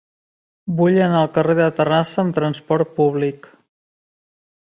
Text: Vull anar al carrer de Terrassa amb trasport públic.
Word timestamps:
Vull 0.77 0.95
anar 1.07 1.19
al 1.25 1.29
carrer 1.35 1.55
de 1.59 1.67
Terrassa 1.79 2.17
amb 2.23 2.35
trasport 2.39 2.95
públic. 3.01 3.47